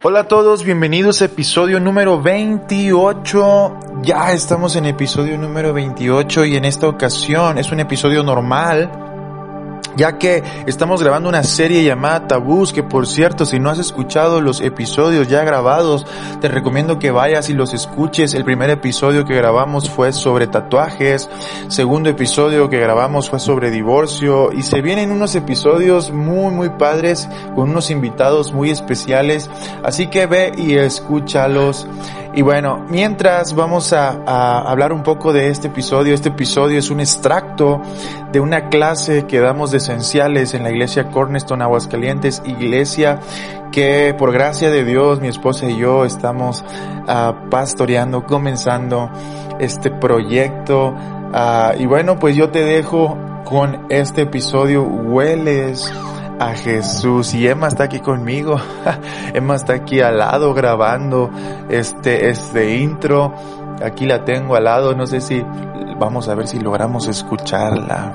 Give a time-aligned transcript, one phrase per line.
[0.00, 4.02] Hola a todos, bienvenidos a episodio número 28.
[4.02, 9.07] Ya estamos en episodio número 28 y en esta ocasión es un episodio normal
[9.98, 14.40] ya que estamos grabando una serie llamada Tabús, que por cierto, si no has escuchado
[14.40, 16.06] los episodios ya grabados,
[16.40, 18.34] te recomiendo que vayas y los escuches.
[18.34, 21.28] El primer episodio que grabamos fue sobre tatuajes,
[21.66, 27.28] segundo episodio que grabamos fue sobre divorcio y se vienen unos episodios muy muy padres
[27.56, 29.50] con unos invitados muy especiales,
[29.82, 31.88] así que ve y escúchalos.
[32.38, 34.10] Y bueno, mientras vamos a,
[34.60, 37.82] hablar un poco de este episodio, este episodio es un extracto
[38.30, 43.18] de una clase que damos de esenciales en la iglesia Cornerstone Aguascalientes, iglesia
[43.72, 46.64] que por gracia de Dios mi esposa y yo estamos
[47.08, 49.10] uh, pastoreando, comenzando
[49.58, 50.90] este proyecto.
[50.90, 55.92] Uh, y bueno, pues yo te dejo con este episodio, hueles
[56.38, 57.34] a Jesús.
[57.34, 58.56] Y Emma está aquí conmigo.
[59.34, 61.30] Emma está aquí al lado grabando
[61.68, 63.34] este, este intro.
[63.82, 64.94] Aquí la tengo al lado.
[64.94, 65.44] No sé si
[65.98, 68.14] vamos a ver si logramos escucharla.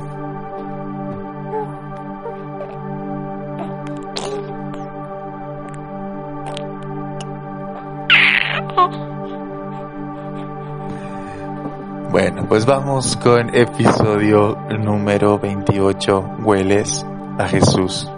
[12.14, 17.03] Bueno, pues vamos con episodio número 28, Hueles
[17.39, 18.12] a Jesús.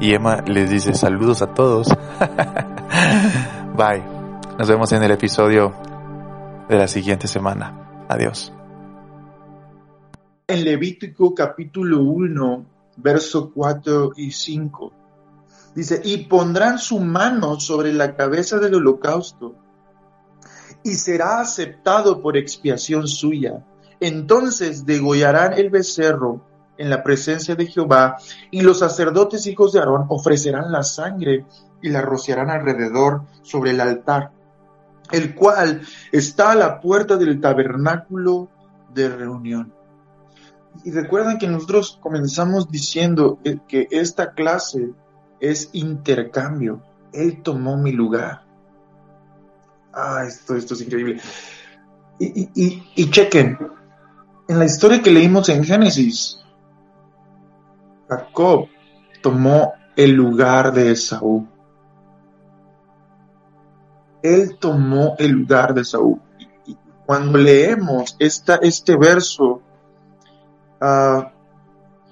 [0.00, 1.88] Y Emma les dice saludos a todos.
[3.76, 4.02] Bye.
[4.58, 5.74] Nos vemos en el episodio
[6.68, 8.06] de la siguiente semana.
[8.08, 8.50] Adiós.
[10.46, 14.92] En Levítico capítulo 1, verso 4 y 5.
[15.74, 19.54] Dice, y pondrán su mano sobre la cabeza del holocausto
[20.82, 23.64] y será aceptado por expiación suya.
[24.00, 26.40] Entonces degollarán el becerro
[26.80, 28.16] en la presencia de Jehová,
[28.50, 31.44] y los sacerdotes hijos de Aarón ofrecerán la sangre
[31.82, 34.30] y la rociarán alrededor sobre el altar,
[35.12, 38.48] el cual está a la puerta del tabernáculo
[38.94, 39.74] de reunión.
[40.82, 43.38] Y recuerden que nosotros comenzamos diciendo
[43.68, 44.90] que esta clase
[45.38, 46.80] es intercambio.
[47.12, 48.42] Él tomó mi lugar.
[49.92, 51.20] Ah, esto, esto es increíble.
[52.18, 53.58] Y, y, y, chequen,
[54.48, 56.39] en la historia que leímos en Génesis,
[58.10, 58.66] Jacob
[59.22, 61.46] tomó el lugar de Esaú.
[64.22, 66.20] Él tomó el lugar de Esaú.
[66.66, 66.76] Y
[67.06, 69.62] cuando leemos esta, este verso,
[70.80, 71.22] uh,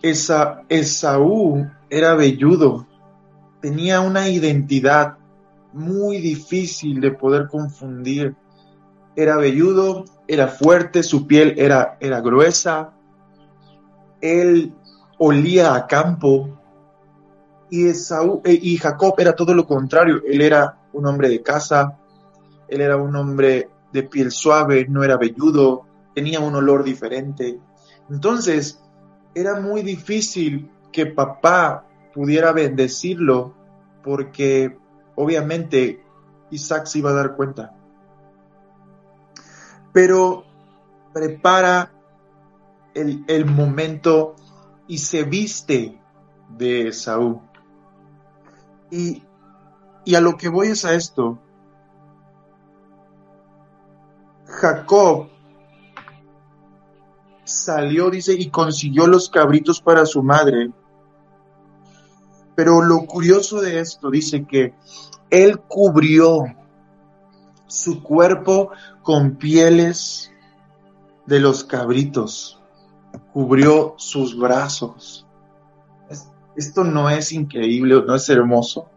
[0.01, 2.87] esa, Esaú era velludo,
[3.61, 5.17] tenía una identidad
[5.73, 8.37] muy difícil de poder confundir.
[9.17, 12.93] Era velludo, era fuerte, su piel era, era gruesa,
[14.21, 14.73] él
[15.19, 16.59] olía a campo
[17.71, 21.99] y, Esaú, y Jacob era todo lo contrario, él era un hombre de casa,
[22.67, 25.85] él era un hombre de piel suave, no era velludo,
[26.15, 27.59] tenía un olor diferente.
[28.09, 28.83] Entonces,
[29.35, 33.55] era muy difícil que papá pudiera bendecirlo
[34.03, 34.79] porque
[35.15, 36.03] obviamente
[36.51, 37.75] Isaac se iba a dar cuenta.
[39.93, 40.45] Pero
[41.13, 41.93] prepara
[42.95, 44.35] el, el momento
[44.89, 46.01] y se viste
[46.57, 47.41] de Esaú.
[48.91, 49.23] Y,
[50.05, 51.39] y a lo que voy es a esto.
[54.47, 55.29] Jacob
[57.45, 60.71] salió, dice, y consiguió los cabritos para su madre.
[62.55, 64.75] Pero lo curioso de esto dice que
[65.31, 66.45] él cubrió
[67.67, 68.71] su cuerpo
[69.03, 70.33] con pieles
[71.27, 72.58] de los cabritos,
[73.39, 75.25] cubrió sus brazos.
[76.57, 78.89] Esto no es increíble, no es hermoso.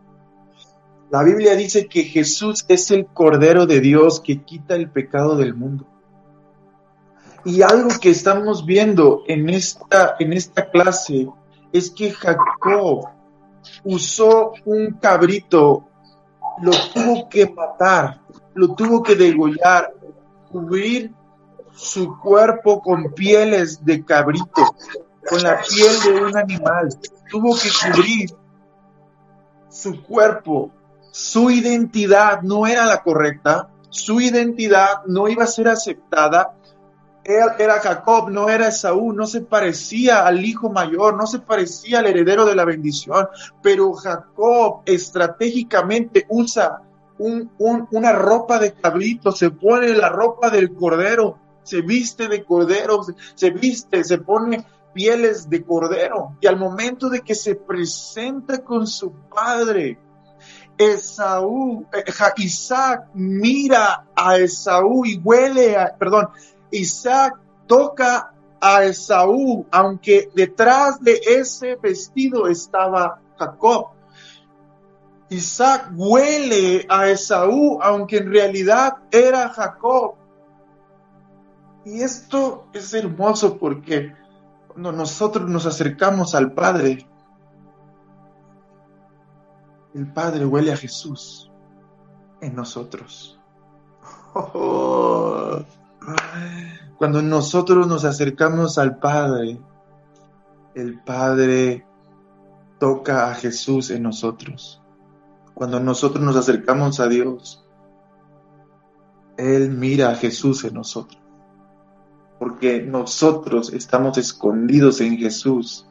[1.11, 5.53] La Biblia dice que Jesús es el Cordero de Dios que quita el pecado del
[5.53, 5.85] mundo.
[7.45, 11.29] Y algo que estamos viendo en esta, en esta clase
[11.71, 13.09] es que Jacob
[13.83, 15.87] usó un cabrito,
[16.63, 18.21] lo tuvo que matar,
[18.55, 19.93] lo tuvo que degollar,
[20.51, 21.13] cubrir
[21.81, 24.75] su cuerpo con pieles de cabrito,
[25.27, 26.89] con la piel de un animal.
[27.29, 28.29] Tuvo que cubrir
[29.67, 30.71] su cuerpo.
[31.11, 36.53] Su identidad no era la correcta, su identidad no iba a ser aceptada.
[37.23, 41.99] Él era Jacob, no era Esaú, no se parecía al hijo mayor, no se parecía
[41.99, 43.27] al heredero de la bendición,
[43.61, 46.81] pero Jacob estratégicamente usa
[47.17, 52.43] un, un, una ropa de cabrito, se pone la ropa del cordero, se viste de
[52.43, 53.01] cordero,
[53.35, 56.37] se, viste, se pone pieles de cordero.
[56.41, 59.97] Y al momento de que se presenta con su padre,
[60.77, 62.03] Esaú, eh,
[62.37, 66.29] Isaac mira a Esaú y huele, a, perdón,
[66.71, 73.87] Isaac toca a Esaú, aunque detrás de ese vestido estaba Jacob.
[75.29, 80.15] Isaac huele a Esaú, aunque en realidad era Jacob.
[81.85, 84.13] Y esto es hermoso porque
[84.67, 87.07] cuando nosotros nos acercamos al Padre,
[89.93, 91.51] el Padre huele a Jesús
[92.39, 93.39] en nosotros.
[96.97, 99.59] Cuando nosotros nos acercamos al Padre,
[100.75, 101.85] el Padre
[102.79, 104.81] toca a Jesús en nosotros.
[105.53, 107.67] Cuando nosotros nos acercamos a Dios,
[109.37, 111.21] Él mira a Jesús en nosotros.
[112.41, 115.85] Porque nosotros estamos escondidos en Jesús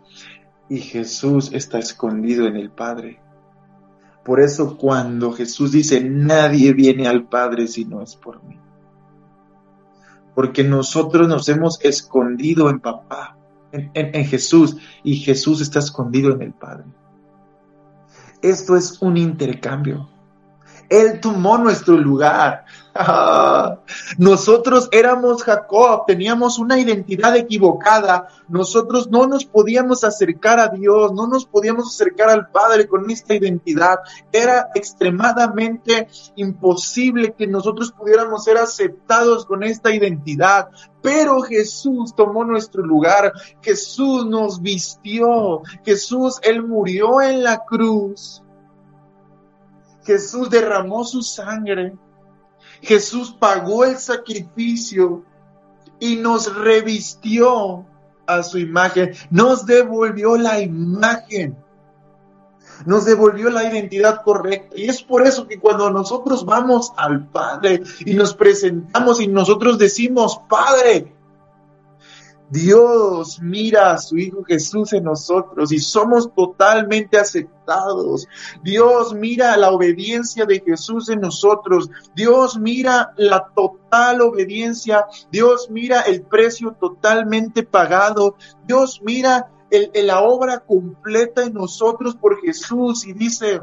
[0.68, 3.20] y Jesús está escondido en el Padre.
[4.24, 8.58] Por eso cuando Jesús dice, nadie viene al Padre si no es por mí
[10.40, 13.36] porque nosotros nos hemos escondido en papá,
[13.72, 16.86] en, Jesús, y Jesús está escondido en el Padre.
[18.40, 20.08] Esto es un intercambio.
[20.90, 22.64] Él tomó nuestro lugar.
[24.18, 28.26] Nosotros éramos Jacob, teníamos una identidad equivocada.
[28.48, 33.34] Nosotros no nos podíamos acercar a Dios, no nos podíamos acercar al Padre con esta
[33.34, 34.00] identidad.
[34.32, 40.70] Era extremadamente imposible que nosotros pudiéramos ser aceptados con esta identidad.
[41.02, 43.32] Pero Jesús tomó nuestro lugar,
[43.62, 48.42] Jesús nos vistió, Jesús, Él murió en la cruz
[50.04, 51.94] Jesús derramó su sangre,
[52.82, 55.24] Jesús pagó el sacrificio
[55.98, 57.84] y nos revistió
[58.26, 61.56] a su imagen, nos devolvió la imagen,
[62.86, 64.76] nos devolvió la identidad correcta.
[64.76, 69.78] Y es por eso que cuando nosotros vamos al Padre y nos presentamos y nosotros
[69.78, 71.14] decimos, Padre,
[72.50, 78.26] Dios mira a su Hijo Jesús en nosotros y somos totalmente aceptados.
[78.64, 81.88] Dios mira la obediencia de Jesús en nosotros.
[82.16, 85.06] Dios mira la total obediencia.
[85.30, 88.36] Dios mira el precio totalmente pagado.
[88.66, 89.48] Dios mira
[89.94, 93.60] la obra completa en nosotros por Jesús y dice,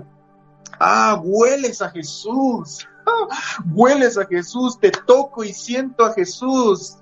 [0.80, 2.88] ah, hueles a Jesús.
[3.74, 6.98] hueles a Jesús, te toco y siento a Jesús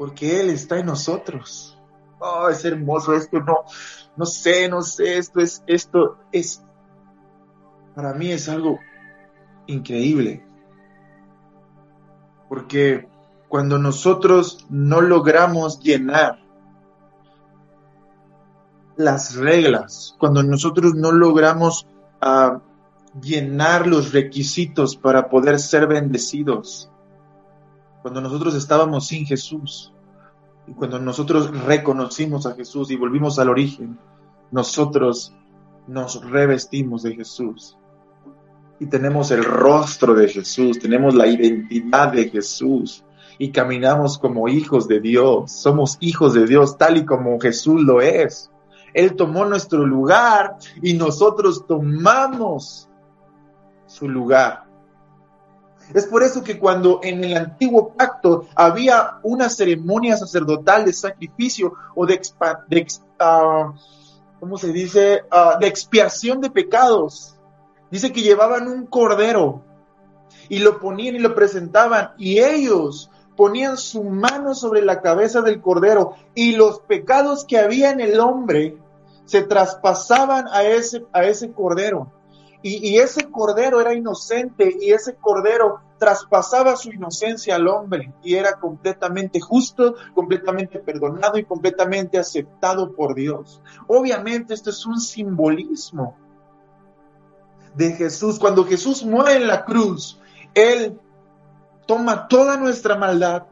[0.00, 1.78] porque Él está en nosotros.
[2.20, 3.64] Oh, es hermoso esto, no,
[4.16, 6.64] no sé, no sé, esto es, esto es,
[7.94, 8.78] para mí es algo
[9.66, 10.42] increíble.
[12.48, 13.10] Porque
[13.46, 16.38] cuando nosotros no logramos llenar
[18.96, 21.86] las reglas, cuando nosotros no logramos
[22.22, 22.62] ah,
[23.20, 26.89] llenar los requisitos para poder ser bendecidos,
[28.02, 29.92] cuando nosotros estábamos sin Jesús
[30.66, 33.98] y cuando nosotros reconocimos a Jesús y volvimos al origen,
[34.50, 35.34] nosotros
[35.86, 37.76] nos revestimos de Jesús
[38.80, 43.04] y tenemos el rostro de Jesús, tenemos la identidad de Jesús
[43.38, 48.00] y caminamos como hijos de Dios, somos hijos de Dios tal y como Jesús lo
[48.00, 48.50] es.
[48.94, 52.88] Él tomó nuestro lugar y nosotros tomamos
[53.86, 54.69] su lugar.
[55.94, 61.74] Es por eso que cuando en el antiguo pacto había una ceremonia sacerdotal de sacrificio
[61.94, 62.20] o de,
[63.18, 63.72] ah,
[64.38, 65.22] ¿cómo se dice?
[65.30, 67.34] Ah, de expiación de pecados,
[67.90, 69.62] dice que llevaban un cordero
[70.48, 75.60] y lo ponían y lo presentaban y ellos ponían su mano sobre la cabeza del
[75.60, 78.76] cordero y los pecados que había en el hombre
[79.24, 82.12] se traspasaban a ese, a ese cordero.
[82.62, 88.58] Y, ese cordero era inocente y ese cordero traspasaba su inocencia al hombre y era
[88.58, 93.60] completamente justo, completamente perdonado y completamente aceptado por Dios.
[93.86, 96.16] Obviamente esto es un simbolismo
[97.74, 98.38] de Jesús.
[98.38, 100.18] Cuando Jesús muere en la cruz,
[100.54, 100.98] Él
[101.86, 103.44] toma toda nuestra maldad,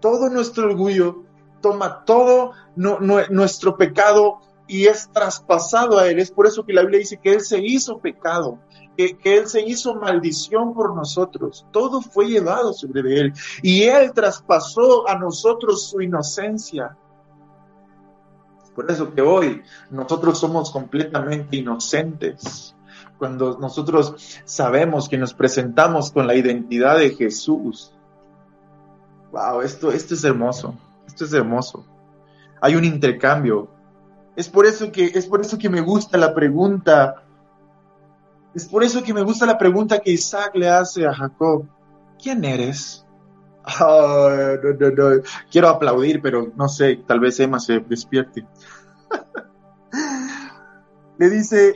[0.00, 1.24] todo nuestro orgullo,
[1.60, 6.20] toma todo nuestro pecado y es traspasado a Él.
[6.20, 8.60] Es por eso que la Biblia dice que Él se hizo pecado,
[9.18, 11.66] que, Él se hizo maldición por nosotros.
[11.70, 16.96] Todo fue llevado sobre Él y Él traspasó a nosotros su inocencia.
[18.74, 22.74] Por eso que hoy nosotros somos completamente inocentes.
[23.18, 24.14] Cuando nosotros
[24.44, 27.92] sabemos que nos presentamos con la identidad de Jesús.
[29.32, 30.74] Wow, esto, esto es hermoso.
[31.06, 31.84] Esto es hermoso.
[32.62, 33.68] Hay un intercambio
[34.36, 37.24] es por eso que, es por eso que me gusta la pregunta,
[38.54, 41.66] Es por eso que me gusta la pregunta que Isaac le hace a Jacob.
[42.20, 43.06] ¿Quién eres?
[45.50, 48.46] Quiero aplaudir, pero no sé, tal vez Emma se despierte.
[51.18, 51.74] le, dice,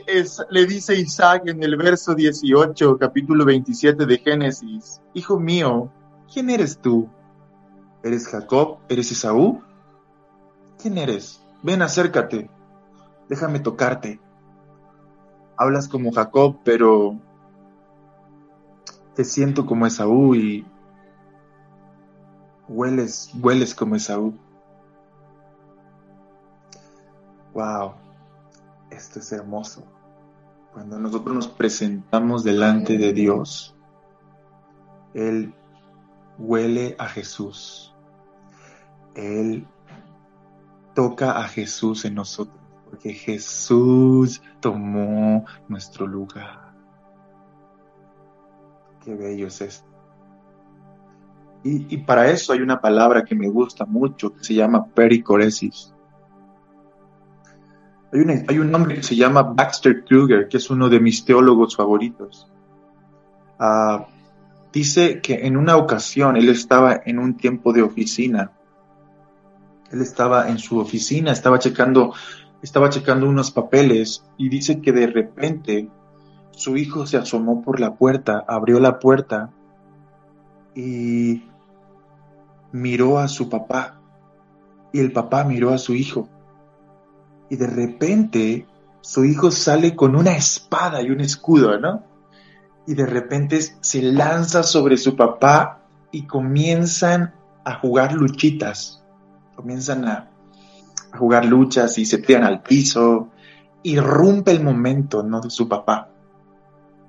[0.49, 5.91] le dice Isaac en el verso 18, capítulo 27 de Génesis, Hijo mío,
[6.31, 7.09] ¿quién eres tú?
[8.03, 8.79] ¿Eres Jacob?
[8.89, 9.61] ¿Eres Esaú?
[10.81, 11.41] ¿Quién eres?
[11.63, 12.49] Ven, acércate.
[13.29, 14.19] Déjame tocarte.
[15.57, 17.17] Hablas como Jacob, pero
[19.15, 20.65] te siento como Esaú y
[22.67, 24.37] hueles, hueles como Esaú.
[27.53, 27.93] Wow,
[28.89, 29.83] esto es hermoso.
[30.73, 33.73] Cuando nosotros nos presentamos delante de Dios,
[35.13, 35.53] Él
[36.37, 37.93] huele a Jesús.
[39.15, 39.65] Él
[40.93, 42.57] toca a Jesús en nosotros,
[42.95, 46.73] porque Jesús tomó nuestro lugar.
[49.03, 49.85] Qué bello es esto.
[51.63, 55.93] Y, para eso hay una palabra que me gusta mucho, que se llama pericoresis.
[58.13, 61.75] Hay, hay un hombre que se llama Baxter Kruger, que es uno de mis teólogos
[61.75, 62.49] favoritos.
[63.59, 64.05] Ah,
[64.71, 68.51] dice que en una ocasión él estaba en un tiempo de oficina.
[69.91, 72.13] Él estaba en su oficina, estaba checando,
[72.65, 75.87] estaba checando unos papeles y dice que de repente
[76.49, 79.51] su hijo se asomó por la puerta, abrió la puerta
[80.73, 81.43] y
[82.71, 84.01] miró a su papá
[84.91, 86.27] y el papá miró a su hijo.
[87.51, 88.65] Y de repente
[89.01, 92.03] su hijo sale con una espada y un escudo, ¿no?
[92.87, 99.03] Y de repente se lanza sobre su papá y comienzan a jugar luchitas.
[99.55, 100.31] Comienzan a,
[101.15, 103.29] jugar luchas y se tiran al piso.
[103.83, 105.41] Y rompe el momento, ¿no?
[105.41, 106.09] De su papá.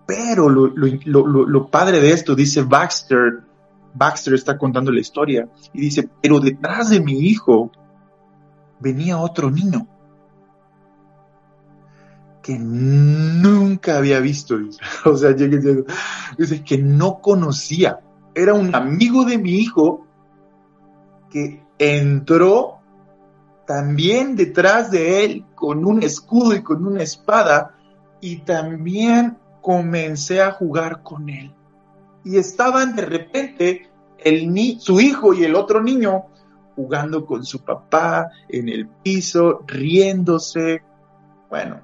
[0.06, 3.40] Pero lo, lo padre de esto, dice Baxter,
[3.94, 7.72] Baxter está contando la historia y dice, pero detrás de mi hijo
[8.78, 9.88] venía otro niño
[12.46, 14.56] que nunca había visto.
[15.04, 17.98] O sea, dice que no conocía.
[18.36, 20.06] Era un amigo de mi hijo
[21.28, 22.75] que entró
[23.66, 27.74] también detrás de él con un escudo y con una espada
[28.20, 31.52] y también comencé a jugar con él
[32.26, 36.24] y estaban de repente el ni su hijo y el otro niño
[36.74, 40.82] jugando con su papá en el piso, riéndose.
[41.48, 41.80] Bueno.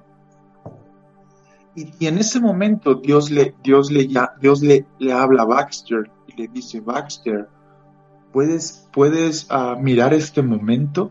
[1.75, 4.09] Y, en ese momento Dios le, Dios le,
[4.41, 7.47] Dios le, le habla a Baxter y le dice, Baxter,
[8.33, 11.09] ¿puedes, puedes ah, mirar este momento?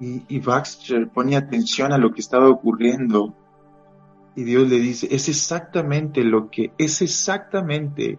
[0.00, 3.34] Y, Baxter pone atención a lo que estaba ocurriendo
[4.36, 8.18] y Dios le dice, es exactamente lo que, es exactamente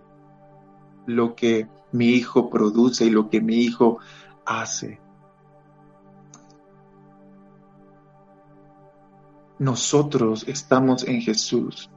[1.06, 4.00] lo que mi hijo produce y lo que mi hijo
[4.46, 5.00] hace.
[9.60, 11.90] Nosotros estamos en Jesús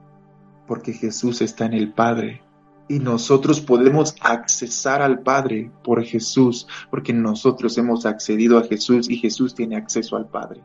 [0.66, 2.42] porque Jesús está en el Padre
[2.88, 9.16] y nosotros podemos accesar al Padre por Jesús porque nosotros hemos accedido a Jesús y
[9.16, 10.62] Jesús tiene acceso al Padre.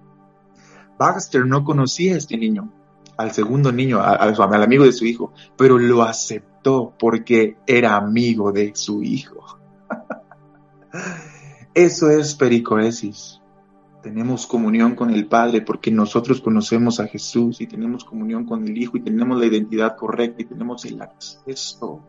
[0.98, 2.72] Baxter no conocía a este niño,
[3.18, 8.72] al segundo niño, al amigo de su hijo, pero lo aceptó porque era amigo de
[8.76, 9.60] su hijo.
[11.74, 13.42] Eso es pericoesis.
[14.04, 18.78] Tenemos comunión con el Padre porque nosotros conocemos a Jesús y tenemos comunión con el
[18.78, 22.02] Hijo y tenemos la identidad correcta y tenemos el acceso.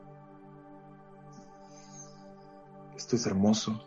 [2.96, 3.80] Esto es hermoso.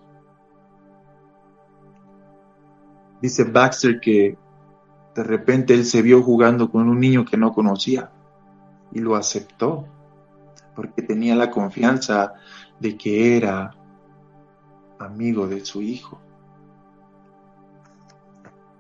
[3.22, 4.38] Dice Baxter que
[5.16, 8.12] de repente él se vio jugando con un niño que no conocía
[8.92, 9.88] y lo aceptó
[10.76, 12.34] porque tenía la confianza
[12.80, 13.76] de que era
[15.00, 16.20] amigo de su hijo.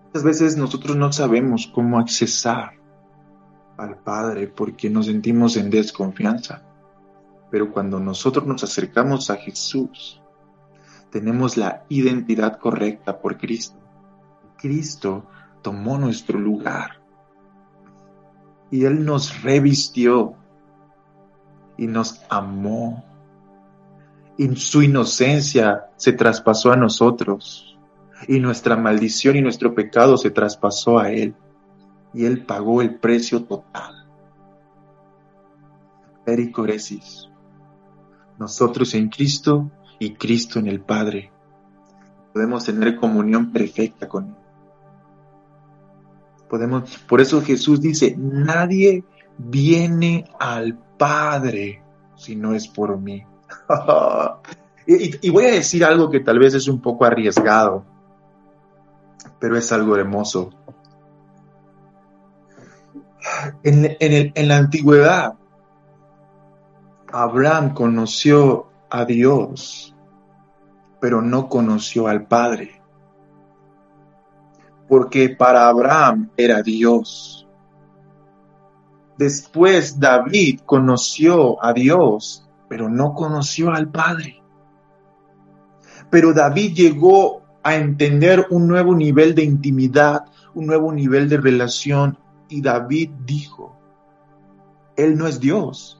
[0.05, 2.73] Muchas veces nosotros no sabemos cómo accesar
[3.77, 6.66] al Padre porque nos sentimos en desconfianza.
[7.49, 10.21] Pero cuando nosotros nos acercamos a Jesús,
[11.09, 13.77] tenemos la identidad correcta por Cristo.
[14.57, 15.25] Cristo
[15.61, 17.01] tomó nuestro lugar.
[18.69, 20.35] Y Él nos revistió
[21.77, 23.05] y nos amó.
[24.37, 27.77] Y su inocencia se traspasó a nosotros.
[28.27, 31.33] Y nuestra maldición y nuestro pecado se traspasó a Él.
[32.13, 34.05] Y Él pagó el precio total.
[36.25, 37.29] Pericoresis.
[38.37, 41.31] Nosotros en Cristo y Cristo en el Padre.
[42.33, 44.47] Podemos tener comunión perfecta con Él
[46.49, 49.03] Podemos, por eso Jesús dice, nadie
[49.37, 51.83] viene al Padre
[52.15, 53.25] si no es por mí.
[54.87, 57.83] y, voy a decir algo que tal vez es un poco arriesgado,
[59.39, 60.51] pero es algo hermoso.
[63.63, 65.33] En, en, la antigüedad,
[67.11, 69.95] Abraham conoció a Dios,
[70.99, 72.81] pero no conoció al Padre.
[74.89, 77.47] Porque para Abraham era Dios.
[79.17, 84.41] Después David conoció a Dios, pero no conoció al Padre.
[86.09, 92.17] Pero David llegó a entender un nuevo nivel de intimidad, un nuevo nivel de relación.
[92.49, 93.77] Y David dijo,
[94.97, 95.97] Él no es Dios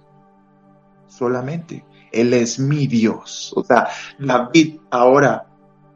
[1.17, 3.53] solamente, Él es mi Dios.
[3.55, 3.87] O sea,
[4.19, 5.47] David ahora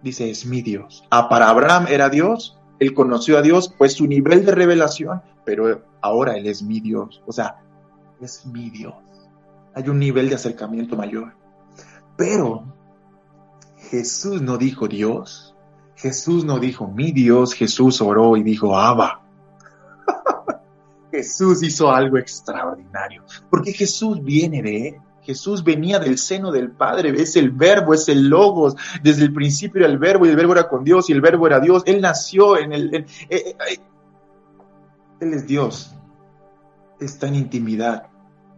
[0.01, 1.05] dice, es mi Dios.
[1.09, 5.83] Ah, para Abraham era Dios, él conoció a Dios, pues su nivel de revelación, pero
[6.01, 7.21] ahora Él es mi Dios.
[7.27, 7.61] O sea,
[8.19, 8.95] es mi Dios.
[9.75, 11.31] Hay un nivel de acercamiento mayor.
[12.17, 12.63] Pero
[13.91, 15.55] Jesús no dijo Dios,
[15.95, 19.21] Jesús no dijo mi Dios, Jesús oró y dijo Abba.
[21.11, 24.95] Jesús hizo algo extraordinario, porque Jesús viene de él.
[25.21, 29.81] Jesús venía del seno del Padre, es el verbo, es el logos, desde el principio
[29.81, 32.01] era el verbo y el verbo era con Dios y el verbo era Dios, Él
[32.01, 32.93] nació en el...
[32.95, 33.55] Eh, eh,
[35.19, 35.93] él es Dios,
[36.99, 38.07] está en intimidad.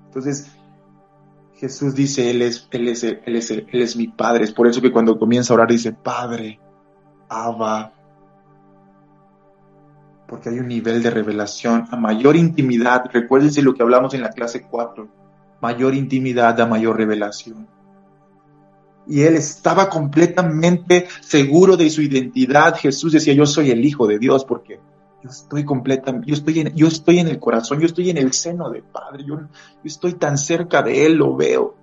[0.05, 0.50] Entonces,
[1.55, 4.82] Jesús dice, Él es, él es, él es, él es mi Padre, es por eso
[4.82, 6.60] que cuando comienza a orar dice, Padre,
[7.27, 7.93] Abba.
[10.27, 13.05] Porque hay un nivel de revelación a mayor intimidad.
[13.12, 15.23] Recuérdense lo que hablamos en la clase 4.
[15.63, 17.65] Mayor intimidad a mayor revelación.
[19.08, 22.75] Y él estaba completamente seguro de su identidad.
[22.75, 24.82] Jesús decía, yo soy el Hijo de Dios porque
[25.24, 28.34] yo estoy completamente, yo estoy en, yo estoy en el corazón, yo estoy en el
[28.34, 29.48] seno del Padre, yo, yo
[29.86, 31.77] estoy tan cerca de Él, lo veo,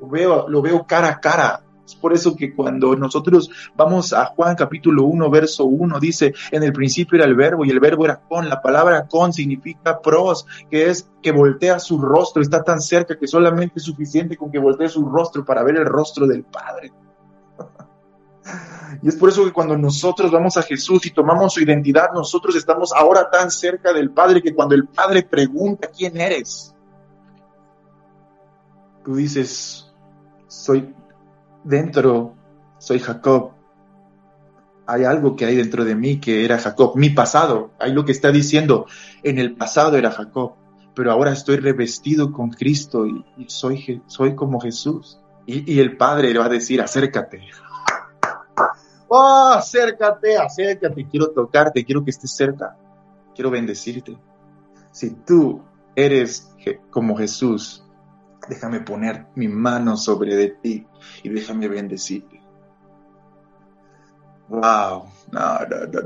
[0.00, 1.65] lo veo, lo veo cara a cara.
[1.86, 6.64] Es por eso que cuando nosotros vamos a Juan capítulo 1, verso 1, dice, en
[6.64, 8.48] el principio era el verbo y el verbo era con.
[8.48, 13.28] La palabra con significa pros, que es que voltea su rostro, está tan cerca que
[13.28, 16.92] solamente es suficiente con que voltee su rostro para ver el rostro del Padre.
[19.02, 22.54] Y es por eso que cuando nosotros vamos a Jesús y tomamos su identidad, nosotros
[22.54, 26.72] estamos ahora tan cerca del Padre que cuando el Padre pregunta quién eres,
[29.04, 29.92] tú dices,
[30.46, 30.94] soy
[31.66, 32.34] dentro
[32.78, 33.52] soy Jacob.
[34.86, 37.72] Hay algo que hay dentro de mí que era Jacob, mi pasado.
[37.78, 38.86] Hay lo que está diciendo,
[39.22, 40.54] en el pasado era Jacob,
[40.94, 45.20] pero ahora estoy revestido con Cristo y, soy, soy como Jesús.
[45.44, 47.40] Y, el Padre le va a decir, acércate.
[49.08, 52.76] Oh, acércate, acércate, quiero tocarte, quiero que estés cerca,
[53.34, 54.16] quiero bendecirte.
[54.90, 55.62] Si tú
[55.94, 56.52] eres
[56.90, 57.85] como Jesús,
[58.48, 60.86] déjame poner mi mano sobre de ti
[61.22, 62.40] y déjame bendecirte.
[64.48, 65.58] Wow, no,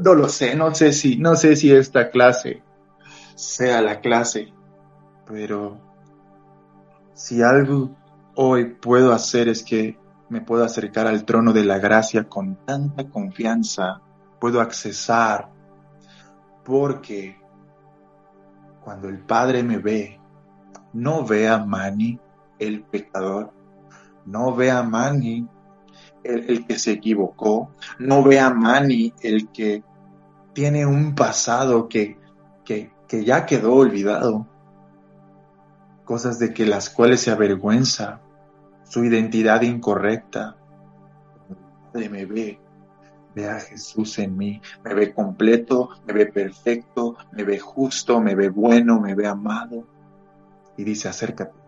[0.03, 2.62] no, lo sé, no sé si, no sé si esta clase
[3.35, 4.53] sea la clase,
[5.26, 5.79] pero
[7.12, 7.94] si algo
[8.35, 9.98] hoy puedo hacer es que
[10.31, 14.00] me puedo acercar al trono de la gracia con tanta confianza,
[14.38, 15.50] puedo accesar,
[16.64, 17.37] porque
[18.83, 20.18] cuando el Padre me ve,
[20.94, 22.18] no ve a Manny,
[22.61, 23.53] el pecador,
[24.27, 25.49] no ve a Manny
[26.23, 29.83] el, que se equivocó, no ve a Manny el que
[30.53, 32.18] tiene un pasado que,
[32.64, 34.46] que, que ya quedó olvidado,
[36.05, 38.20] cosas de que las cuales se avergüenza,
[38.85, 40.57] su identidad incorrecta.
[41.92, 42.61] Padre me ve,
[43.35, 48.35] ve a Jesús en mí, me ve completo, me ve perfecto, me ve justo, me
[48.35, 49.87] ve bueno, me ve amado.
[50.77, 51.60] Y dice, acércate,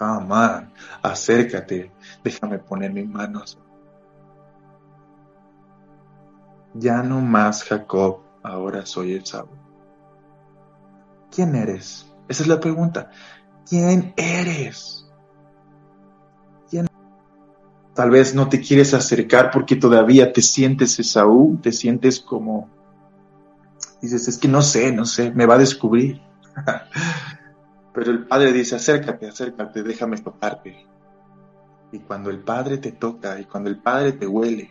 [0.00, 1.90] On, acércate,
[2.22, 3.58] déjame poner mis manos.
[6.74, 9.48] Ya no más Jacob, ahora soy el Esaú.
[11.30, 12.06] ¿Quién eres?
[12.28, 13.10] Esa es la pregunta.
[13.68, 14.98] ¿Quién eres?
[17.98, 22.68] Tal vez no te quieres acercar porque todavía te sientes Esaú, te sientes como...
[24.00, 26.22] Dices, es que no sé, no sé, me va a descubrir.
[27.98, 30.86] Pero el Padre dice, acércate, acércate, déjame tocarte.
[31.90, 34.70] Y cuando el Padre te toca y cuando el Padre te huele,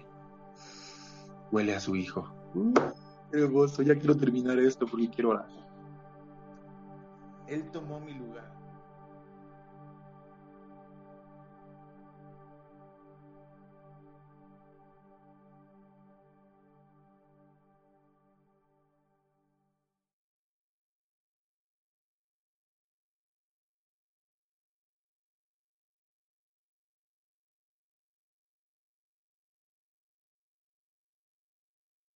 [1.52, 2.34] huele a su Hijo.
[2.56, 2.74] Uh,
[3.30, 5.50] qué hermoso, ya quiero terminar esto porque quiero orar.
[7.48, 8.50] Él tomó mi lugar.